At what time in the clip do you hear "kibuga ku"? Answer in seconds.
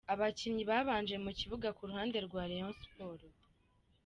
1.39-1.81